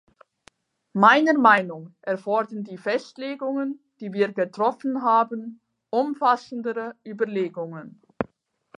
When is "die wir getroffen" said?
3.99-5.03